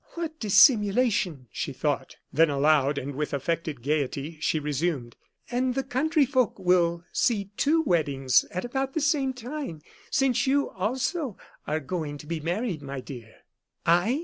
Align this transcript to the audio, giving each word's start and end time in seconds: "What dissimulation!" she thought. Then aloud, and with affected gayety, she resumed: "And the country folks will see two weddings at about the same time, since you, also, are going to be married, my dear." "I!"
"What 0.15 0.39
dissimulation!" 0.39 1.45
she 1.51 1.71
thought. 1.73 2.15
Then 2.33 2.49
aloud, 2.49 2.97
and 2.97 3.13
with 3.13 3.35
affected 3.35 3.83
gayety, 3.83 4.39
she 4.41 4.59
resumed: 4.59 5.15
"And 5.51 5.75
the 5.75 5.83
country 5.83 6.25
folks 6.25 6.59
will 6.59 7.03
see 7.11 7.51
two 7.55 7.83
weddings 7.83 8.43
at 8.45 8.65
about 8.65 8.95
the 8.95 8.99
same 9.01 9.31
time, 9.31 9.81
since 10.09 10.47
you, 10.47 10.71
also, 10.71 11.37
are 11.67 11.79
going 11.79 12.17
to 12.17 12.25
be 12.25 12.39
married, 12.39 12.81
my 12.81 12.99
dear." 12.99 13.31
"I!" 13.85 14.19